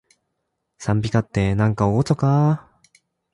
[0.79, 2.89] 讃美歌って、なんかおごそかー